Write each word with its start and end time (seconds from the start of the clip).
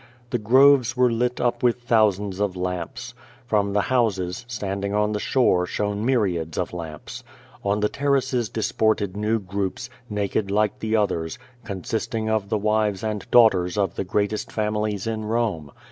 The 0.31 0.39
groves 0.39 0.97
were 0.97 1.11
lit 1.11 1.39
up 1.39 1.61
with 1.61 1.83
thousands 1.83 2.39
of 2.39 2.55
lamps. 2.57 3.13
From 3.45 3.71
the 3.73 3.81
houses 3.81 4.45
standing 4.47 4.95
on 4.95 5.11
the 5.11 5.19
shore 5.19 5.67
shone 5.67 6.03
myriads 6.03 6.57
of 6.57 6.73
lamps. 6.73 7.23
On 7.63 7.81
the 7.81 7.87
terraces 7.87 8.49
disported 8.49 9.15
new 9.15 9.39
grou])s, 9.39 9.89
naked 10.09 10.49
like 10.49 10.79
the 10.79 10.95
others, 10.95 11.37
consisting 11.63 12.31
of 12.31 12.49
the 12.49 12.57
wives 12.57 13.03
and 13.03 13.29
daughters 13.29 13.77
of 13.77 13.93
the 13.93 14.03
greatest 14.03 14.51
families 14.51 15.05
iii 15.05 15.17
Rome. 15.17 15.69